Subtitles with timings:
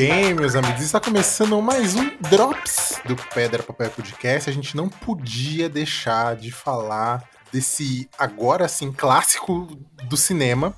[0.00, 0.80] Bem, meus amigos.
[0.80, 4.48] Está começando mais um Drops do Pedra Papel Podcast.
[4.48, 9.66] A gente não podia deixar de falar desse agora sim clássico
[10.04, 10.74] do cinema.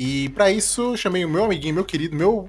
[0.00, 2.48] E para isso, chamei o meu amiguinho, meu querido, meu,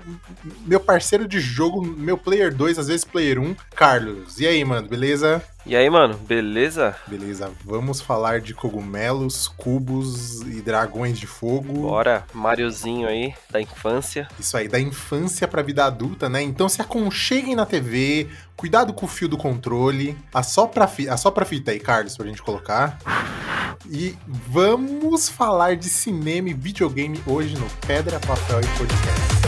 [0.66, 4.40] meu parceiro de jogo, meu player 2, às vezes player 1, Carlos.
[4.40, 5.44] E aí, mano, beleza?
[5.66, 6.96] E aí, mano, beleza?
[7.06, 11.74] Beleza, vamos falar de cogumelos, cubos e dragões de fogo.
[11.74, 14.30] Bora, Mariozinho aí, da infância.
[14.40, 16.42] Isso aí, da infância pra vida adulta, né?
[16.42, 21.46] Então se aconcheguem na TV, cuidado com o fio do controle, assopra, fi assopra a
[21.46, 22.98] fita aí, Carlos, pra gente colocar.
[23.90, 29.42] E vamos falar de cinema e videogame hoje no Pedra, Papel e Podcast.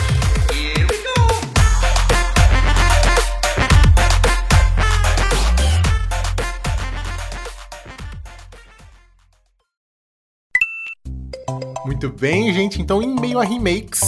[11.86, 12.82] Muito bem, gente.
[12.82, 14.02] Então, em meio a remakes,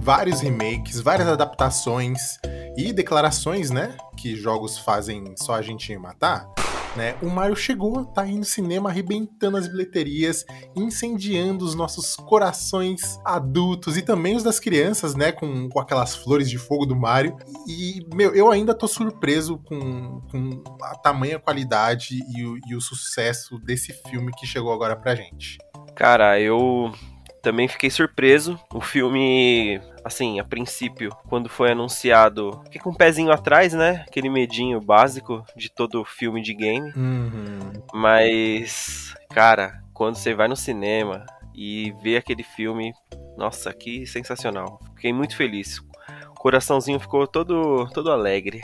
[0.00, 2.38] vários remakes, várias adaptações
[2.76, 3.96] e declarações, né?
[4.16, 6.57] Que jogos fazem só a gente matar
[6.98, 7.16] né?
[7.22, 13.96] O Mario chegou, tá aí no cinema arrebentando as bilheterias, incendiando os nossos corações adultos
[13.96, 15.30] e também os das crianças, né?
[15.30, 17.36] Com, com aquelas flores de fogo do Mario.
[17.68, 22.80] E, meu, eu ainda tô surpreso com, com a tamanha qualidade e o, e o
[22.80, 25.56] sucesso desse filme que chegou agora pra gente.
[25.94, 26.92] Cara, eu
[27.40, 28.58] também fiquei surpreso.
[28.74, 34.04] O filme, assim, a princípio, quando foi anunciado, fiquei com um pezinho atrás, né?
[34.08, 36.92] Aquele medinho básico de todo filme de game.
[36.96, 37.72] Uhum.
[37.94, 42.92] Mas, cara, quando você vai no cinema e vê aquele filme,
[43.36, 44.80] nossa, que sensacional.
[44.96, 45.78] Fiquei muito feliz.
[46.30, 48.62] O coraçãozinho ficou todo, todo alegre.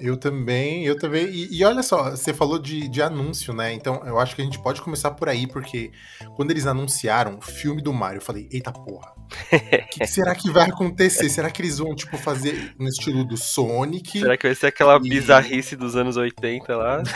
[0.00, 1.26] Eu também, eu também.
[1.26, 3.72] E, e, olha só, você falou de, de anúncio, né?
[3.72, 5.90] Então eu acho que a gente pode começar por aí, porque
[6.36, 9.12] quando eles anunciaram o filme do Mario, eu falei, eita porra.
[9.16, 11.28] O que, que, será que vai acontecer?
[11.28, 14.20] Será que eles vão, tipo, fazer no estilo do Sonic?
[14.20, 15.08] Será que vai ser aquela e...
[15.08, 17.02] bizarrice dos anos 80 lá?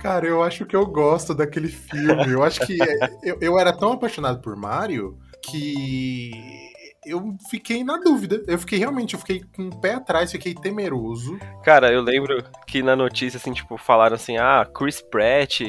[0.00, 2.32] Cara, eu acho que eu gosto daquele filme.
[2.32, 2.78] Eu acho que
[3.22, 6.65] eu, eu era tão apaixonado por Mario que
[7.06, 8.42] eu fiquei na dúvida.
[8.46, 11.38] Eu fiquei realmente, eu fiquei com o pé atrás, fiquei temeroso.
[11.62, 15.60] Cara, eu lembro que na notícia, assim, tipo, falaram assim, ah, Chris Pratt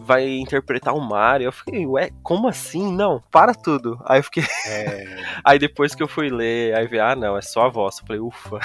[0.00, 1.46] vai interpretar o Mario.
[1.46, 2.92] Eu fiquei, ué, como assim?
[2.92, 4.00] Não, para tudo.
[4.04, 4.44] Aí eu fiquei.
[4.66, 5.04] É...
[5.44, 7.98] aí depois que eu fui ler, aí vi, ah, não, é só a voz.
[7.98, 8.58] Eu falei, ufa.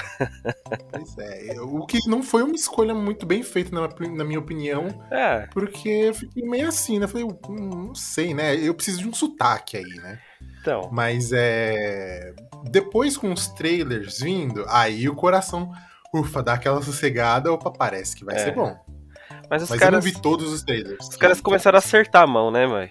[0.90, 1.60] Pois é.
[1.60, 4.88] O que não foi uma escolha muito bem feita, na, na minha opinião.
[5.10, 5.48] É.
[5.52, 7.04] Porque eu fiquei meio assim, né?
[7.04, 8.56] Eu falei, hum, não sei, né?
[8.56, 10.20] Eu preciso de um sotaque aí, né?
[10.60, 10.88] Então.
[10.92, 12.34] Mas é.
[12.70, 15.72] Depois com os trailers vindo, aí o coração,
[16.14, 18.38] ufa, dá aquela sossegada, opa, parece que vai é.
[18.38, 18.78] ser bom.
[19.50, 21.08] Mas, os Mas caras, eu não vi todos os trailers.
[21.08, 22.90] Os caras começaram a acertar a mão, né, mãe?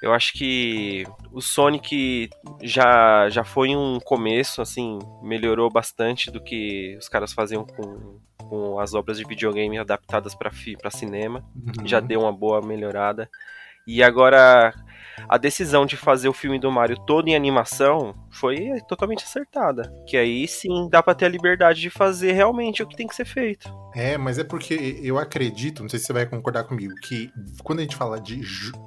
[0.00, 2.30] Eu acho que o Sonic
[2.62, 8.78] já, já foi um começo, assim, melhorou bastante do que os caras faziam com, com
[8.78, 11.44] as obras de videogame adaptadas para cinema.
[11.54, 11.86] Uhum.
[11.86, 13.28] Já deu uma boa melhorada.
[13.86, 14.72] E agora
[15.28, 19.92] a decisão de fazer o filme do Mario todo em animação foi totalmente acertada.
[20.06, 23.14] Que aí sim dá pra ter a liberdade de fazer realmente o que tem que
[23.14, 23.72] ser feito.
[23.94, 27.32] É, mas é porque eu acredito, não sei se você vai concordar comigo, que
[27.64, 28.42] quando a gente fala de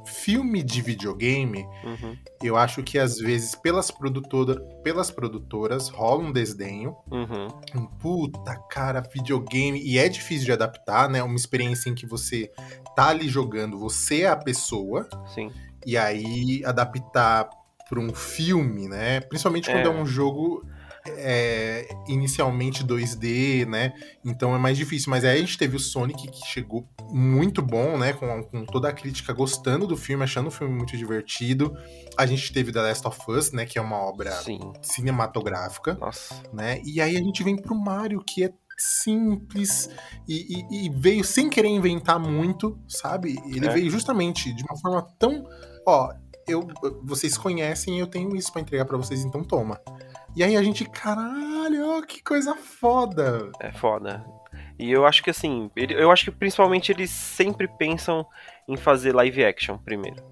[0.06, 2.16] filme de videogame, uhum.
[2.42, 6.96] eu acho que às vezes pelas, produtora, pelas produtoras rola um desdenho.
[7.12, 7.48] Uhum.
[7.76, 9.82] Um puta, cara, videogame.
[9.84, 11.22] E é difícil de adaptar, né?
[11.22, 12.52] Uma experiência em que você
[12.96, 15.08] tá ali jogando, você é a pessoa.
[15.34, 15.52] Sim
[15.86, 17.50] e aí adaptar
[17.90, 19.20] para um filme, né?
[19.22, 20.66] Principalmente quando é, é um jogo
[21.08, 23.94] é, inicialmente 2D, né?
[24.24, 25.10] Então é mais difícil.
[25.10, 28.14] Mas aí a gente teve o Sonic que chegou muito bom, né?
[28.14, 31.76] Com, com toda a crítica gostando do filme, achando o filme muito divertido.
[32.18, 33.66] A gente teve The Last of Us, né?
[33.66, 34.60] Que é uma obra Sim.
[34.82, 35.96] cinematográfica.
[35.96, 36.36] Nossa.
[36.54, 36.82] Né?
[36.86, 39.90] E aí a gente vem pro Mario, que é simples
[40.28, 43.38] e, e, e veio sem querer inventar muito, sabe?
[43.46, 43.74] Ele é.
[43.74, 45.46] veio justamente de uma forma tão
[45.86, 46.14] ó,
[46.48, 46.68] eu,
[47.04, 49.80] vocês conhecem e eu tenho isso para entregar para vocês, então toma.
[50.36, 53.52] E aí a gente, caralho, que coisa foda.
[53.60, 54.26] É foda.
[54.80, 58.26] E eu acho que assim, eu acho que principalmente eles sempre pensam
[58.68, 60.24] em fazer live action primeiro.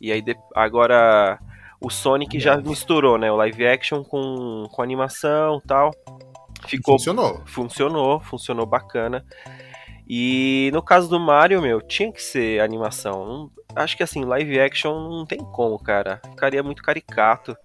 [0.00, 0.22] E aí
[0.54, 1.38] agora
[1.80, 5.90] o Sonic já misturou, né, o live action com, com animação tal.
[6.66, 7.42] Ficou, funcionou.
[7.46, 9.24] Funcionou, funcionou bacana.
[10.08, 13.50] E no caso do Mario, meu, tinha que ser animação.
[13.74, 16.20] Acho que assim, live action não tem como, cara.
[16.30, 17.56] Ficaria muito caricato.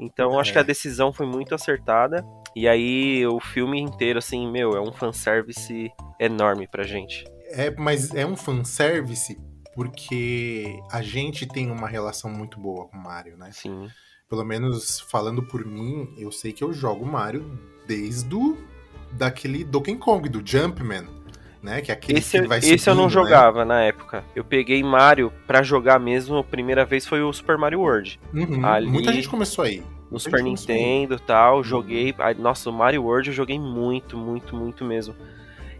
[0.00, 0.40] Então é.
[0.40, 2.24] acho que a decisão foi muito acertada.
[2.54, 7.24] E aí o filme inteiro, assim, meu, é um fanservice enorme pra gente.
[7.50, 9.38] É, mas é um fanservice
[9.74, 13.50] porque a gente tem uma relação muito boa com o Mario, né?
[13.52, 13.88] Sim.
[14.28, 18.56] Pelo menos falando por mim, eu sei que eu jogo Mario desde o
[19.12, 21.06] daquele Donkey Kong, do Jumpman.
[21.66, 21.80] Né?
[21.80, 23.10] Que é aquele esse, que vai esse subindo, eu não né?
[23.10, 24.24] jogava na época.
[24.36, 28.20] Eu peguei Mario pra jogar mesmo, a primeira vez foi o Super Mario World.
[28.32, 29.82] Uhum, Ali- Muita gente começou aí.
[30.08, 30.40] No Super.
[30.42, 32.14] Nintendo e tal, joguei.
[32.18, 35.14] ai, Nossa, o Mario World eu joguei muito, muito, muito mesmo.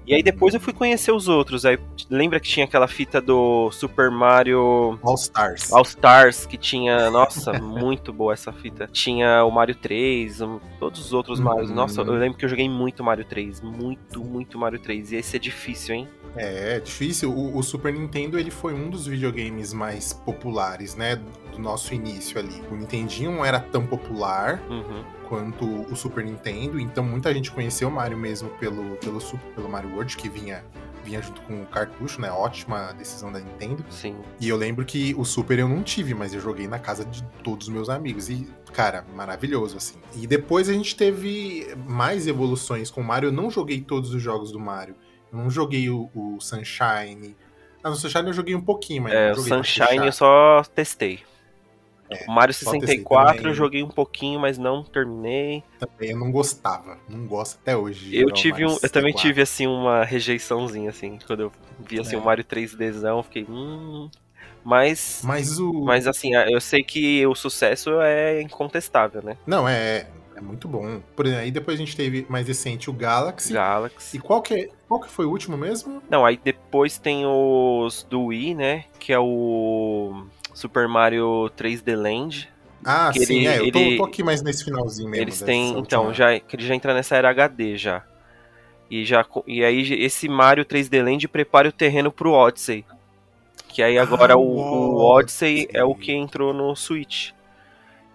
[0.06, 1.64] E aí depois eu fui conhecer os outros.
[1.66, 5.72] Aí lembra que tinha aquela fita do Super Mario All Stars.
[5.72, 8.88] All Stars que tinha, nossa, muito boa essa fita.
[8.92, 11.44] Tinha o Mario 3, um- todos os outros Uhum.
[11.46, 11.70] Marios.
[11.70, 15.10] Nossa, eu lembro que eu joguei muito Mario 3, muito, muito Mario 3.
[15.12, 16.08] E esse é difícil, hein?
[16.36, 17.32] É, difícil.
[17.32, 21.16] O, o Super Nintendo ele foi um dos videogames mais populares, né?
[21.52, 22.62] Do nosso início ali.
[22.70, 25.04] O Nintendinho não era tão popular Uhum.
[25.28, 29.68] quanto o Super Nintendo, então muita gente conheceu o Mario mesmo pelo, pelo, Super- pelo
[29.68, 30.62] Mario World, que vinha,
[31.04, 32.30] vinha junto com o cartucho, né?
[32.30, 33.84] Ótima decisão da Nintendo.
[33.90, 34.16] Sim.
[34.40, 37.22] E eu lembro que o Super eu não tive, mas eu joguei na casa de
[37.42, 38.28] todos os meus amigos.
[38.28, 39.96] E, cara, maravilhoso, assim.
[40.14, 43.28] E depois a gente teve mais evoluções com o Mario.
[43.28, 44.94] Eu não joguei todos os jogos do Mario.
[45.36, 47.36] Eu não joguei o, o Sunshine.
[47.82, 51.22] Ah, no Sunshine eu joguei um pouquinho, mas É, não o Sunshine eu só testei.
[52.08, 53.50] É, o Mario só testei 64 também.
[53.50, 55.62] eu joguei um pouquinho, mas não terminei.
[55.78, 56.98] Também eu não gostava.
[57.08, 58.16] Não gosto até hoje.
[58.16, 59.20] Eu tive um, eu também 64.
[59.20, 62.18] tive assim uma rejeiçãozinha assim, quando eu vi assim É.
[62.18, 64.08] o Mario 3Dzão, eu fiquei, hum,
[64.64, 65.72] mas Mas o.
[65.84, 69.36] mas assim, eu sei que o sucesso é incontestável, né?
[69.46, 70.06] Não, é,
[70.36, 71.00] é muito bom.
[71.16, 73.52] Por aí depois a gente teve mais recente o Galaxy.
[73.52, 74.16] Galaxy.
[74.16, 76.02] E qual que, é, qual que foi o último mesmo?
[76.10, 80.24] Não, aí depois tem os do Wii, né, que é o
[80.54, 82.48] Super Mario 3D Land.
[82.84, 83.60] Ah, Que sim, ele- é.
[83.60, 85.24] Eu tô, ele- tô aqui mais nesse finalzinho mesmo.
[85.24, 88.04] Eles têm, então, já que ele já entra nessa era HD já.
[88.88, 92.84] E já e aí esse Mario 3D Land prepara o terreno pro Odyssey.
[93.68, 95.68] Que aí agora Ah, o, o Odyssey.
[95.74, 97.32] é o que entrou no Switch.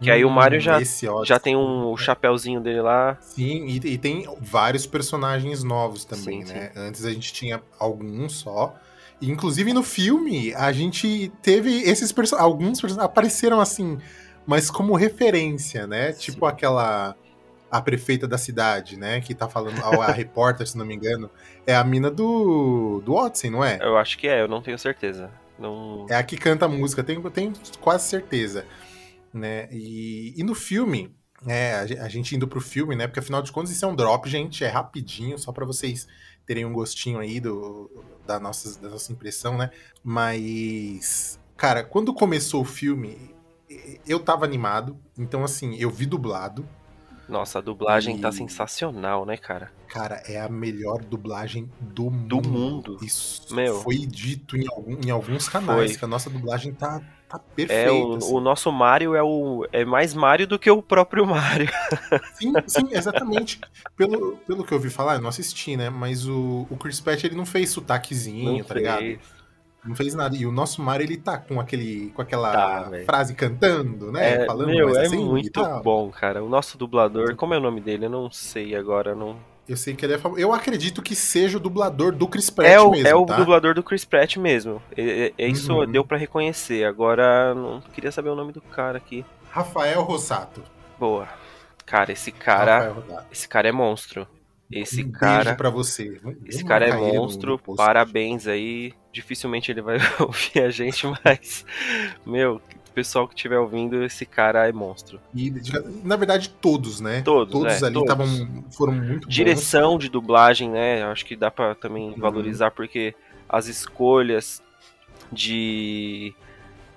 [0.02, 1.10] Que aí o Hum, Mario já, Odyssey.
[1.26, 3.18] já tem um, o chapéuzinho dele lá.
[3.22, 6.72] Sim, e, e tem vários personagens novos também, Sim, né?
[6.76, 8.74] Antes a gente tinha alguns só.
[9.22, 12.52] Inclusive no filme, a gente teve esses personagens.
[12.52, 14.00] Alguns personagens apareceram assim,
[14.48, 16.12] mas como referência, né?
[16.14, 16.32] Sim.
[16.32, 17.16] Tipo aquela.
[17.70, 19.22] A prefeita da cidade, né?
[19.22, 19.80] Que tá falando.
[19.84, 21.30] A, a repórter, se não me engano.
[21.66, 23.02] É a mina do.
[23.06, 23.78] Do Odyssey, não é?
[23.82, 25.30] Eu acho que é, eu não tenho certeza.
[25.60, 26.08] Não...
[26.10, 28.66] É a que canta a música, tenho, tenho quase certeza.
[29.34, 29.68] Né?
[29.72, 31.16] E, e no filme,
[31.48, 33.08] é, a, ge- a gente indo pro filme, né?
[33.08, 36.08] Porque afinal de contas isso é um drop, gente, é rapidinho, só pra vocês
[36.46, 37.90] terem um gostinho aí do,
[38.28, 39.70] da, nossa, da nossa impressão, né?
[40.04, 43.34] Mas, cara, quando começou o filme,
[44.08, 46.68] eu tava animado, então assim, eu vi dublado.
[47.30, 49.72] Nossa, a dublagem tá E- sensacional, né, cara?
[49.88, 52.42] Cara, é a melhor dublagem do mundo.
[52.42, 52.98] Do mundo.
[53.02, 53.76] Isso Meu.
[53.82, 56.00] foi dito em, algum- em alguns canais, Foi.
[56.00, 57.02] que a nossa dublagem tá,
[57.32, 57.92] tá É, perfeita.
[57.92, 58.36] o, assim.
[58.36, 61.70] o nosso Mario é o é mais Mario do que o próprio Mario.
[62.34, 63.60] Sim, sim, exatamente.
[63.96, 65.90] pelo, pelo que eu ouvi falar, eu não assisti, né?
[65.90, 69.00] Mas o, o Chris Pratt, ele não fez sotaquezinho, Não tá ligado?
[69.00, 69.20] fez.
[69.84, 70.36] Não fez nada.
[70.36, 74.44] E o nosso Mario, ele tá com, aquele, com aquela Tá, frase cantando, né?
[74.44, 75.82] É, Falando meu, mais é assim muito tal.
[75.82, 76.44] bom, cara.
[76.44, 78.06] O nosso dublador, como é o nome dele?
[78.06, 79.16] Eu não sei agora.
[79.16, 79.38] Não...
[79.72, 80.42] Eu sei que ele é famoso.
[80.42, 83.38] Eu acredito que seja o dublador do Chris Pratt É o, mesmo, é o tá?
[83.38, 84.82] dublador do Chris Pratt mesmo.
[84.98, 85.90] É, é- isso Uhum.
[85.90, 86.84] deu pra reconhecer.
[86.84, 89.24] Agora, não queria saber o nome do cara aqui.
[89.50, 90.62] Rafael Rossato.
[91.00, 91.28] Boa.
[91.86, 92.94] Cara, esse cara,
[93.32, 94.28] esse cara é monstro.
[94.70, 96.20] Esse um cara, pra você.
[96.22, 97.58] Vamos- esse cara é monstro.
[97.76, 98.94] Parabéns aí.
[99.12, 101.66] Dificilmente ele vai ouvir a gente, mas
[102.26, 102.62] meu,
[102.92, 105.20] pessoal que estiver ouvindo, esse cara é monstro.
[105.34, 105.52] E,
[106.04, 107.22] na verdade, todos, né?
[107.22, 108.12] Todos, Todos é, ali todos.
[108.12, 109.34] estavam foram muito bons.
[109.34, 111.04] Direção de dublagem, né?
[111.04, 112.16] Acho que dá pra também Uhum.
[112.20, 113.16] valorizar porque
[113.50, 114.62] as escolhas
[115.32, 116.34] de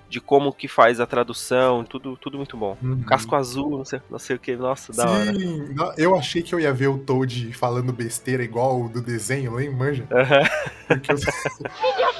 [0.07, 2.77] de como que faz a tradução, tudo tudo muito bom.
[2.81, 3.01] Uhum.
[3.03, 5.33] Casco azul, não sei, não sei o que, nossa, da hora.
[5.33, 9.59] Sim, eu achei que eu ia ver o Toad falando besteira igual o do desenho,
[9.59, 10.07] hein, manja?
[10.11, 10.41] Aham.
[10.87, 11.17] Porque eu-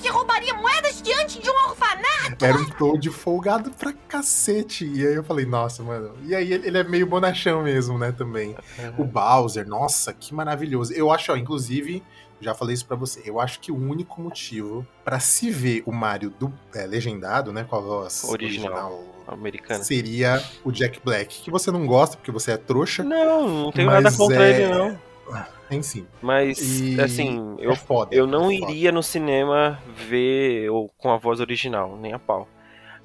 [0.00, 2.44] que roubaria moedas diante de um orfanato.
[2.44, 4.84] era um Toad folgado pra cacete.
[4.86, 6.14] E aí eu falei, nossa, mano.
[6.24, 8.56] E aí ele é meio bonachão mesmo, né, também.
[8.98, 10.92] O Bowser, nossa, que maravilhoso.
[10.92, 12.02] Eu acho, ó, inclusive,
[12.40, 15.92] já falei isso pra você, eu acho que o único motivo pra se ver o
[15.92, 18.72] Mario do, é, legendado, né, com a voz Original.
[18.92, 19.84] original, Americana.
[19.84, 23.90] seria o Jack Black, que você não gosta porque você é trouxa, Não, não tenho
[23.90, 24.98] nada contra é- ele não.
[25.70, 26.06] Enfim.
[26.22, 28.14] Mas E assim, eu é foda.
[28.14, 32.48] eu não é iria no cinema ver ou com a voz original, nem a pau.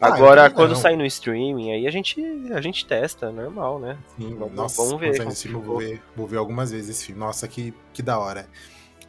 [0.02, 0.76] Ah, Agora, também quando não.
[0.82, 2.22] sair no streaming, aí a gente,
[2.54, 3.98] a gente testa, normal, né?
[4.18, 7.20] Sim, Vamos- nossa, vamos ver filme, vou ver, vou ver algumas vezes esse filme.
[7.20, 8.48] Nossa, que, que da hora.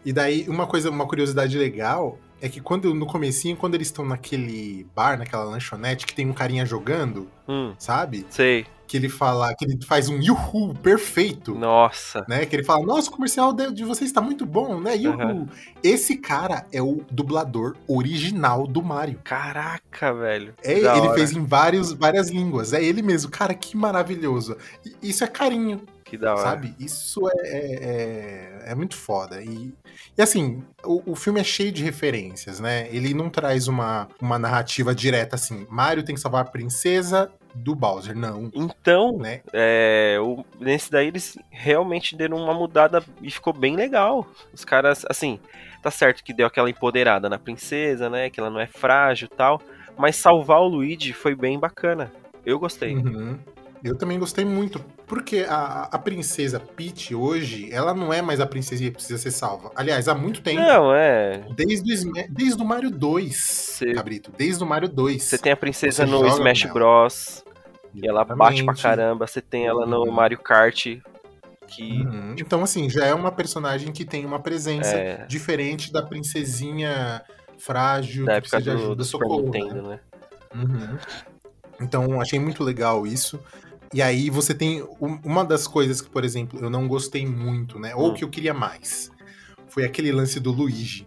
[0.05, 4.05] E daí, uma coisa, uma curiosidade legal é que quando no comecinho, quando eles estão
[4.05, 8.25] naquele bar, naquela lanchonete, que tem um carinha jogando, Hum, sabe?
[8.31, 8.65] sei.
[8.87, 11.55] Que ele fala, que ele faz um yuhu perfeito.
[11.55, 12.25] Nossa.
[12.28, 12.47] Né?
[12.47, 14.97] Que ele fala, nossa, o comercial de, de vocês está muito bom, né?
[14.97, 15.21] Yuhu.
[15.21, 15.49] Aham.
[15.83, 19.19] Esse cara é o dublador original do Mario.
[19.25, 20.55] Caraca, velho.
[20.62, 21.14] É, Da ele hora.
[21.14, 22.73] fez em vários, várias línguas.
[22.73, 23.31] É ele mesmo.
[23.31, 24.57] Cara, que maravilhoso.
[25.02, 26.43] Isso é carinho, Que da hora.
[26.43, 26.75] sabe?
[26.78, 29.43] Isso é, é, é- é muito foda.
[29.43, 29.73] E,
[30.16, 32.88] e assim, o, o filme é cheio de referências, né?
[32.90, 35.66] Ele não traz uma, uma narrativa direta assim.
[35.71, 38.17] Mario tem que salvar a princesa do Bowser.
[38.17, 38.51] Não.
[38.55, 39.41] Então, Né?
[39.53, 44.27] é, o- nesse daí eles realmente deram uma mudada e ficou bem legal.
[44.53, 45.39] Os caras, assim,
[45.83, 48.31] tá certo que deu aquela empoderada na princesa, né?
[48.31, 49.61] Que ela não é frágil e tal.
[49.97, 52.13] Mas salvar o Luigi foi bem bacana.
[52.45, 52.95] Eu gostei.
[52.95, 53.39] Uhum.
[53.85, 54.85] Eu também gostei muito.
[55.07, 59.31] Porque a, a princesa Peach hoje, ela não é mais a princesa que precisa ser
[59.31, 59.71] salva.
[59.77, 60.61] Aliás, há muito tempo.
[60.61, 61.45] Não, é.
[61.55, 64.33] Desde o, desde o Mario 2, Cê- Cabrito.
[64.37, 65.23] Desde o Mario 2.
[65.23, 66.75] Você tem a princesa no Smash com ela.
[66.75, 67.45] Bros.
[68.03, 69.26] E ela bate pra caramba.
[69.26, 70.05] Você tem ela no.
[70.12, 70.87] Mario Kart.
[71.67, 71.83] Que.
[72.03, 72.35] Uhum.
[72.38, 75.26] Então, assim, já é uma personagem que tem uma presença É.
[75.26, 77.23] diferente da princesinha
[77.59, 79.43] frágil, Da que precisa de do, ajuda, do socorro.
[79.43, 79.88] Nintendo, né?
[79.88, 80.00] né?
[80.55, 80.99] Uhum.
[81.81, 83.41] Então, achei muito legal isso.
[83.93, 87.79] E aí você tem um- uma das coisas que, por exemplo, eu não gostei muito,
[87.79, 87.95] né?
[87.95, 88.15] Ou Hum.
[88.15, 89.11] que eu queria mais.
[89.69, 91.07] Foi aquele lance do Luigi.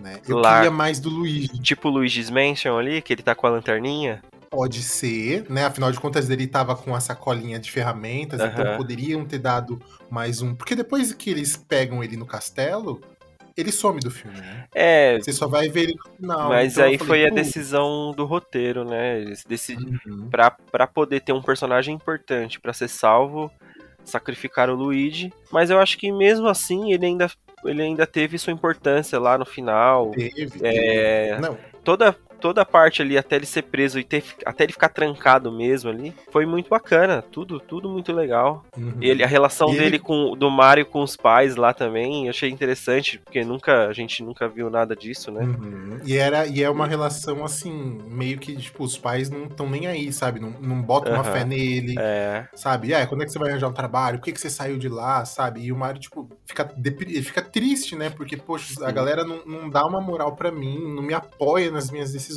[0.00, 0.20] Né?
[0.28, 0.54] Eu Lá.
[0.56, 1.48] queria mais do Luigi.
[1.60, 4.22] Tipo o Luigi's Mansion ali, que ele tá com a lanterninha.
[4.50, 5.66] Pode ser, né?
[5.66, 8.76] Afinal de contas, ele tava com a sacolinha de ferramentas, então Aham.
[8.76, 9.78] poderiam ter dado
[10.10, 10.54] mais um.
[10.54, 13.00] Porque depois que eles pegam ele no castelo,
[13.54, 14.64] ele some do filme, né?
[14.74, 16.48] É, Você só vai ver ele no final.
[16.48, 19.20] mas Então aí falei, foi a decisão do roteiro, né?
[19.20, 19.98] Eles decidiram.
[20.06, 20.28] Uhum.
[20.30, 23.50] Pra, pra poder ter um personagem importante pra ser salvo,
[24.04, 25.32] sacrificaram o Luigi.
[25.52, 27.30] Mas eu acho que mesmo assim ele ainda,
[27.64, 30.12] ele ainda teve sua importância lá no final.
[30.12, 31.40] Teve, É, teve.
[31.42, 34.88] Não, toda toda a parte ali até ele ser preso e ter, até ele ficar
[34.88, 38.98] trancado mesmo ali foi muito bacana tudo tudo muito legal uhum.
[39.00, 42.30] ele a relação E ele- dele com do Mario com os pais lá também eu
[42.30, 45.98] achei interessante porque nunca a gente nunca viu nada disso né Uhum.
[46.04, 47.72] E, era, e é uma relação assim,
[48.06, 50.38] meio que, tipo, os pais não estão nem aí, sabe?
[50.38, 51.32] Não, não botam uma Aham.
[51.32, 52.94] fé nele, é sabe?
[52.94, 54.18] Ah, quando é que você vai arranjar um trabalho?
[54.18, 55.60] Por que, que você saiu de lá, sabe?
[55.62, 58.10] E o Mario, tipo, fica, depri- ele fica triste, né?
[58.10, 61.90] Porque, poxa, a galera não, não dá uma moral pra mim, não me apoia nas
[61.90, 62.27] minhas decisões,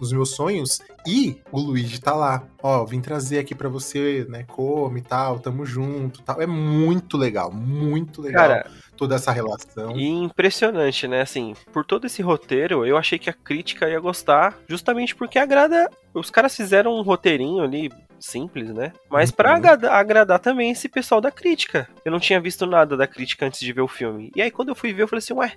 [0.00, 0.80] nos meus sonhos.
[1.06, 2.42] E o Luigi tá lá.
[2.62, 4.44] Ó, vim trazer aqui pra você, né?
[4.44, 6.40] Come e tal, tamo junto tal.
[6.42, 9.96] É muito legal, muito legal cara toda essa relação.
[9.96, 14.58] e impressionante né assim por todo esse roteiro eu achei que a crítica ia gostar
[14.68, 18.92] justamente porque agrada os caras fizeram um roteirinho ali simples, né?
[19.08, 19.56] Mas pra Uhum.
[19.56, 21.88] agrada- agradar também esse pessoal da crítica.
[22.04, 24.30] Eu não tinha visto nada da crítica antes de ver o filme.
[24.36, 25.54] E aí quando eu fui ver, eu falei assim, ué,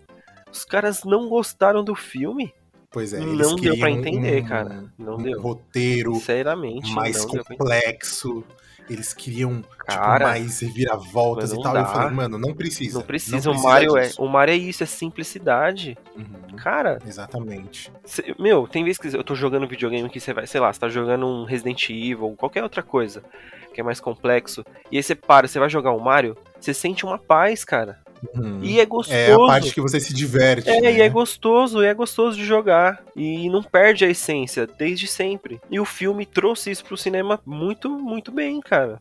[0.49, 2.53] os caras não gostaram do filme?
[2.93, 4.85] Pois é, Não deu pra queriam entender, um- cara.
[4.97, 5.41] Não um deu.
[5.41, 8.43] roteiro Sinceramente, mais não complexo.
[8.89, 11.75] Eles queriam tipo, Cara, mais reviravoltas mas e não tal.
[11.77, 11.87] Eu dá.
[11.87, 12.99] falei, mano, não precisa.
[12.99, 13.49] não precisa.
[13.49, 15.97] o Mario é, o Mario é isso, é simplicidade.
[16.17, 17.89] Uhum, Cara, Exatamente.
[18.03, 20.81] cê- meu, tem vezes que eu tô jogando videogame que você vai, sei lá, você
[20.81, 23.23] tá jogando um Resident Evil, ou qualquer outra coisa
[23.73, 27.05] que é mais complexo, e aí você para, você vai jogar um Mario, você sente
[27.05, 27.99] uma paz, cara.
[28.33, 28.59] Uhum.
[28.63, 29.17] E é gostoso.
[29.17, 30.69] É a parte que você se diverte.
[30.69, 30.93] É, né?
[30.93, 33.03] e é gostoso, e é gostoso de jogar.
[33.15, 35.59] E não perde a essência, desde sempre.
[35.69, 38.99] E o filme trouxe isso pro cinema muito, muito bem, cara.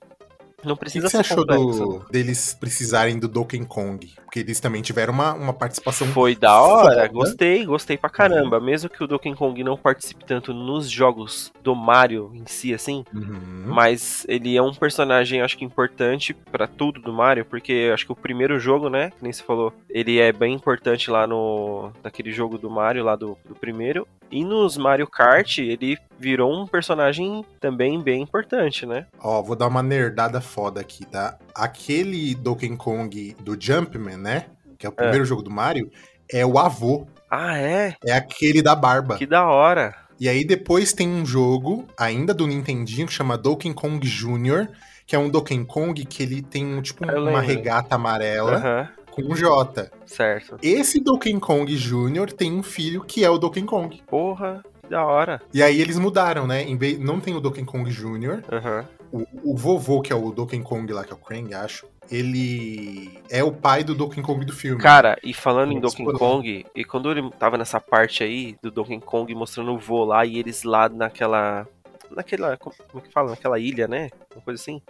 [0.64, 1.84] Não O que, precisa que você ser achou complexo.
[2.00, 4.14] do, deles precisarem do Donkey Kong?
[4.24, 7.08] Porque eles também tiveram uma, uma participação Foi da hora, foda.
[7.08, 8.58] gostei, gostei pra caramba.
[8.60, 13.04] Mesmo que o Donkey Kong não participe tanto nos jogos do Mario em si, assim,
[13.12, 13.64] Uhum.
[13.66, 18.12] mas ele é um personagem, acho que importante pra tudo do Mario, porque acho que
[18.12, 22.32] o primeiro jogo, né, que nem você falou, ele é bem importante lá no naquele
[22.32, 24.06] jogo do Mario, lá do, do primeiro.
[24.30, 29.06] E nos Mario Kart, ele virou um personagem também bem importante, né?
[29.20, 31.38] Ó, vou dar uma nerdada foda aqui, tá?
[31.54, 34.46] Aquele Donkey Kong do Jumpman, né?
[34.78, 35.90] Que é o primeiro jogo do Mario,
[36.30, 37.06] é o avô.
[37.30, 37.94] Ah, é?
[38.04, 39.16] É aquele da barba.
[39.16, 39.94] Que da hora.
[40.20, 44.68] E aí depois tem um jogo, ainda do Nintendinho, que chama Donkey Kong Jr.,
[45.06, 47.46] que é um Donkey Kong que ele tem um, tipo Eu uma lembro.
[47.46, 49.90] regata amarela Aham, com um J.
[50.06, 50.56] certo.
[50.62, 52.32] Esse Donkey Kong Jr.
[52.32, 54.02] tem um filho que é o Donkey Kong.
[54.06, 55.40] Porra, que da hora.
[55.52, 56.62] E aí eles mudaram, né?
[56.62, 58.84] Em vez, não tem o Donkey Kong Jr., Aham.
[59.12, 63.20] O, o vovô, que é o Donkey Kong lá, que é o Krang, acho, ele
[63.30, 64.80] é o pai do Donkey Kong do filme.
[64.80, 69.00] Cara, e falando em Donkey Kong, e quando ele tava nessa parte aí do Donkey
[69.00, 71.66] Kong mostrando o vô lá e eles lá naquela.
[72.10, 72.56] Naquela.
[72.56, 73.30] Como é que fala?
[73.30, 74.10] Naquela ilha, né?
[74.34, 74.82] Uma coisa assim.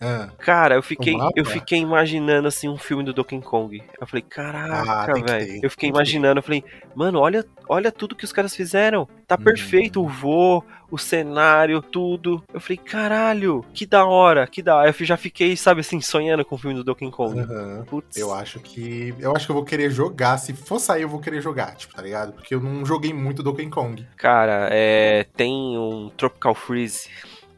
[0.00, 3.82] Ah, Cara, eu fiquei, eu fiquei imaginando assim um filme do Donkey Kong.
[4.00, 5.60] Eu falei, Ah, caraca, que velho.
[5.62, 6.64] Eu fiquei imaginando, eu falei,
[6.94, 9.06] mano, olha, olha tudo que os caras fizeram.
[9.26, 9.44] Tá Uhum.
[9.44, 12.42] perfeito o voo, o cenário, tudo.
[12.52, 14.88] Eu falei, caralho, que da hora, que da hora.
[14.98, 17.38] Eu já fiquei, sabe assim, sonhando com o filme do Donkey Kong.
[17.38, 17.84] aham.
[17.86, 18.16] Putz.
[18.16, 19.14] Eu acho que.
[19.18, 20.38] Eu acho que eu vou querer jogar.
[20.38, 22.32] Se for sair, eu vou querer jogar, tipo, tá ligado?
[22.32, 24.06] Porque eu não joguei muito Donkey Kong.
[24.16, 27.08] Cara, é, tem um Tropical Freeze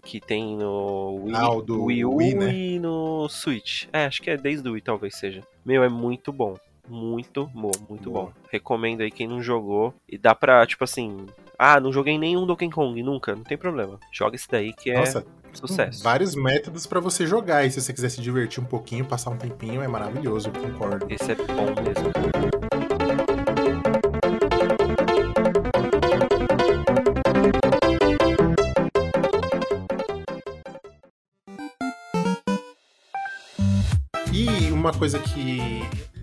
[0.02, 2.54] que tem no Wii, Ah, Wii U Wii, né?
[2.54, 3.84] e no Switch.
[3.92, 5.42] É, acho que é desde o Wii talvez seja.
[5.64, 6.56] Meu, é muito bom.
[6.88, 8.24] Muito bom, muito Boa.
[8.26, 8.32] bom.
[8.50, 9.94] Recomendo aí quem não jogou.
[10.08, 11.26] E dá pra, tipo assim.
[11.58, 14.00] Ah, não joguei nenhum Donkey Kong, nunca, não tem problema.
[14.12, 16.02] Joga esse daí que é Nossa, sucesso.
[16.02, 17.64] vários métodos pra você jogar.
[17.64, 21.06] E se você quiser se divertir um pouquinho, passar um tempinho, é maravilhoso, eu concordo.
[21.08, 22.51] Esse é bom mesmo.
[35.02, 35.58] Coisa que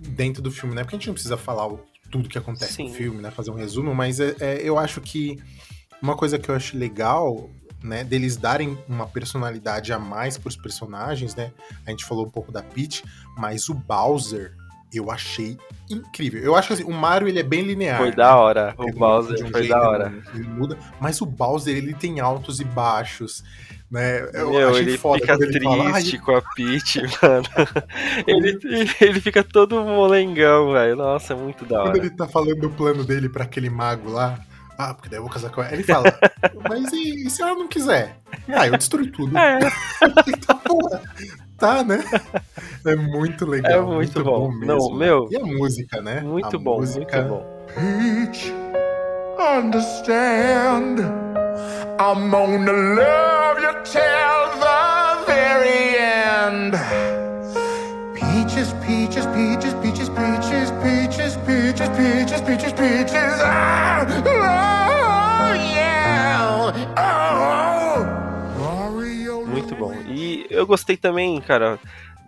[0.08, 0.82] dentro do filme, né?
[0.82, 2.88] Porque a gente não precisa falar o- tudo que acontece Sim.
[2.88, 3.30] no filme, né?
[3.30, 5.38] Fazer um resumo, mas é- é, eu acho que
[6.00, 7.50] uma coisa que eu acho legal,
[7.82, 8.02] né?
[8.04, 11.52] Deles darem uma personalidade a mais pros personagens, né?
[11.86, 13.04] A gente falou um pouco da Peach,
[13.36, 14.54] mas o Bowser
[14.94, 15.58] eu achei
[15.90, 16.42] incrível.
[16.42, 17.98] Eu acho que assim, o Mario ele é bem linear.
[17.98, 18.16] Foi né?
[18.16, 18.74] da hora.
[18.78, 20.12] O Ele Bowser de um foi jeito, da hora.
[20.34, 23.44] Ele muda, mas o Bowser ele tem altos e baixos,
[23.90, 24.20] né?
[24.32, 27.44] Eu Meu, ele fica quando ele fala, triste "Ai, com a Peach, mano.
[28.26, 28.58] Ele,
[29.00, 30.96] ele fica todo molengão, velho.
[30.96, 31.98] Nossa, é muito da Quando hora.
[31.98, 34.38] ele tá falando do plano dele pra aquele mago lá,
[34.78, 35.72] ah, porque daí eu vou casar com ela.
[35.74, 36.04] Ele fala,
[36.68, 38.16] mas e, e se ela não quiser?
[38.48, 39.36] Ah, eu destruo tudo.
[39.36, 39.58] É,
[40.46, 41.02] Tá, porra.
[41.58, 42.02] Tá, né?
[42.86, 43.72] É muito legal.
[43.72, 44.50] É muito bom.
[44.50, 44.64] mesmo.
[44.64, 46.20] Não, meu, E a música, né?
[46.22, 47.20] muito A bom, música...
[47.22, 47.66] muito bom.
[47.74, 48.50] Peach,
[49.38, 51.00] understand.
[52.00, 53.39] I'm gonna love you
[53.84, 56.72] till the very end.
[58.14, 63.40] Peaches, peaches, peaches, peaches, peaches, peaches, peaches, peaches, peaches, peaches.
[63.42, 66.72] Ah, oh, yeah.
[66.96, 68.06] Oh,
[69.46, 69.94] Muito bom.
[70.06, 71.78] E eu gostei também, cara,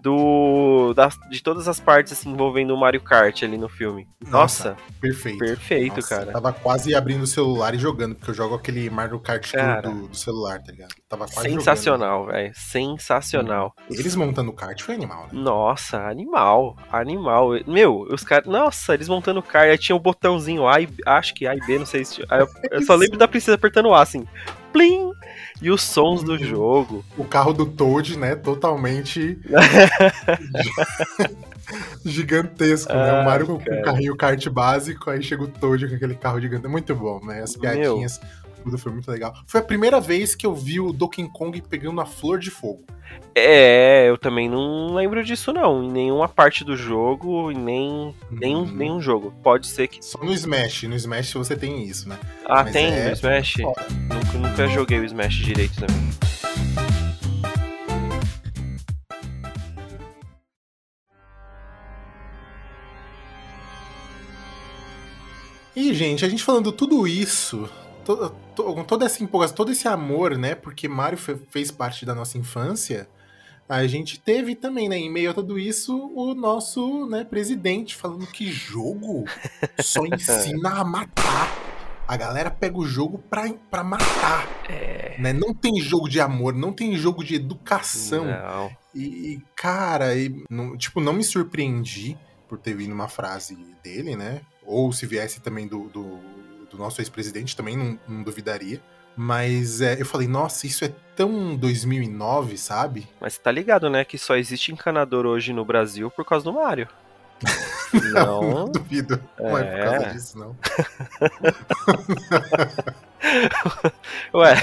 [0.02, 4.08] do das, de todas as partes assim, envolvendo o Mario Kart ali no filme.
[4.26, 5.38] Nossa, Perfeito.
[5.38, 6.32] perfeito, Nossa, cara.
[6.32, 9.88] Tava quase abrindo o celular e jogando, porque eu jogo aquele Mario Kart Cara.
[9.88, 10.92] do, do celular, tá ligado?
[11.08, 12.52] Tava quase Sensacional, velho.
[12.54, 13.74] Sensacional.
[13.78, 14.00] jogando.
[14.00, 15.28] Eles montando o kart foi animal, né?
[15.32, 17.50] Nossa, animal, animal.
[17.66, 18.46] Meu, os caras.
[18.46, 21.60] Nossa, eles montando o kart, aí tinha o botãozinho A e acho que A e
[21.60, 22.20] B, não sei se.
[22.22, 24.26] eu, eu só lembro da princesa apertando A, assim.
[24.72, 25.11] Plim!
[25.62, 27.04] E os sons do jogo.
[27.16, 28.34] O carro do Toad, né?
[28.34, 29.38] Totalmente
[32.04, 33.10] gigantesco, né?
[33.10, 33.80] Ah, O Mario com cara.
[33.80, 36.66] o carrinho kart básico, aí chega o Toad com aquele carro gigante.
[36.68, 37.42] Muito bom, né?
[37.42, 38.20] As piadinhas,
[38.78, 39.34] foi muito legal.
[39.46, 42.84] Foi a primeira vez que eu vi o Donkey Kong pegando a flor de fogo.
[43.34, 45.82] É, eu também não lembro disso, não.
[45.84, 48.14] Em nenhuma parte do jogo, em nem.
[48.30, 48.72] Nenhum, Uhum.
[48.72, 49.32] nenhum jogo.
[49.42, 50.02] Pode ser que.
[50.04, 50.84] Só no Smash.
[50.84, 52.18] No Smash você tem isso, né?
[52.46, 53.54] Ah, Mas tem é- no Smash?
[53.58, 56.02] Nunca, nunca joguei o Smash direito também.
[65.74, 67.68] E, gente, a gente falando tudo isso,
[68.04, 70.54] to- com toda essa empolgação, todo esse amor, né?
[70.54, 73.08] Porque Mario fe- fez parte da nossa infância.
[73.68, 78.26] A gente teve também, né, em meio a tudo isso, o nosso né, presidente falando
[78.26, 79.24] que jogo
[79.80, 81.48] só ensina a matar.
[82.06, 84.46] A galera pega o jogo pra, pra matar.
[84.68, 85.16] É.
[85.18, 85.32] Né?
[85.32, 88.26] Não tem jogo de amor, não tem jogo de educação.
[88.26, 88.70] Não.
[88.94, 94.16] E, e, cara, e, não- tipo, não me surpreendi por ter vindo uma frase dele,
[94.16, 94.42] né?
[94.66, 96.18] Ou se viesse também do, do,
[96.72, 98.80] do nosso ex-presidente, também não, não duvidaria.
[99.14, 103.06] Mas é, eu falei, nossa, isso é tão 2009, sabe?
[103.20, 104.06] Mas tá ligado, né?
[104.06, 106.88] Que só existe encanador hoje no Brasil por causa do Mario.
[108.14, 108.64] Não, Não.
[108.72, 109.22] duvido.
[109.38, 109.84] Não é por É.
[109.84, 110.56] causa disso, não.
[114.34, 114.54] Ué.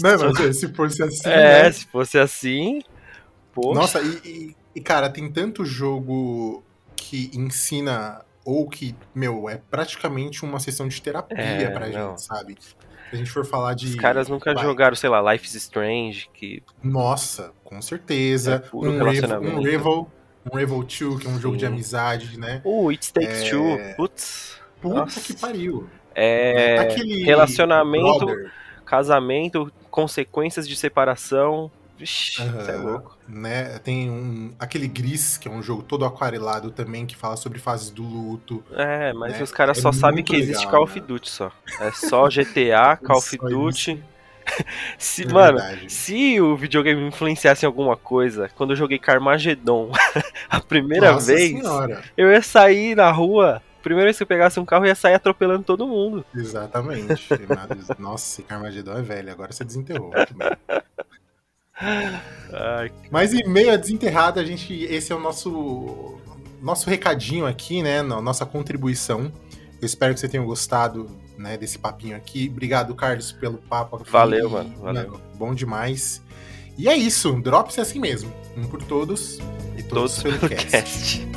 [0.00, 1.72] Não, mas se fosse assim, É, né?
[1.72, 2.82] se fosse assim.
[3.52, 3.80] Poxa.
[3.80, 6.62] Nossa, e- e, cara, tem tanto jogo
[6.96, 12.10] que ensina ou que, meu, é praticamente uma sessão de terapia É, pra não.
[12.10, 12.56] gente, sabe?
[12.60, 12.74] Se
[13.12, 13.86] a gente for falar de.
[13.88, 18.64] Os caras nunca vai, jogaram, sei lá, Life is Strange, que Nossa, com certeza.
[18.72, 19.56] É um, relacionamento.
[19.56, 20.10] um Revel,
[20.50, 21.72] um Revel 2, que é um jogo de Sim.
[21.72, 22.60] amizade, né?
[22.64, 23.50] Uh, It Takes É.
[23.50, 23.78] Two.
[23.96, 24.60] Putz.
[24.80, 25.20] Puta Nossa.
[25.20, 25.88] que pariu.
[26.14, 26.78] É.
[26.78, 28.50] Aquele relacionamento, Brother,
[28.84, 31.70] casamento, consequências de separação.
[32.02, 33.16] Vixe, você é louco.
[33.28, 33.78] né?
[33.78, 37.90] Tem um, aquele Gris, que é um jogo todo aquarelado também, que fala sobre fases
[37.90, 38.64] do luto.
[38.72, 39.42] É, mas Né?
[39.42, 41.06] os caras É só sabem que existe legal, Call of né?
[41.06, 41.52] Duty só.
[41.80, 44.02] É só GTA, Call of Duty.
[44.98, 45.92] Se, É mano, verdade.
[45.92, 49.92] se o videogame me influenciasse em alguma coisa, quando eu joguei Carmageddon
[50.50, 52.02] a primeira Nossa vez, senhora.
[52.16, 53.62] eu ia sair na rua.
[53.84, 56.24] Primeira vez que eu pegasse um carro, eu ia sair atropelando todo mundo.
[56.34, 57.28] Exatamente.
[57.98, 60.10] Nossa, esse Carmageddon é velho, agora você desenterrou.
[62.52, 64.72] Ai, Mas em meio a desenterrada, a gente.
[64.84, 66.18] Esse é o nosso.
[66.60, 68.02] Nosso recadinho aqui, né?
[68.02, 69.32] no- Nossa contribuição.
[69.80, 72.48] Eu espero que você tenha gostado né, desse papinho aqui.
[72.48, 74.10] Obrigado, Carlos, pelo papo aqui.
[74.10, 75.20] Valeu, mano, valeu.
[75.34, 76.22] bom demais.
[76.78, 77.32] E é isso.
[77.42, 78.32] Drops é assim mesmo.
[78.56, 79.38] Um por todos
[79.76, 80.70] e todos, todos pelo pelo cast.
[80.70, 81.28] cast.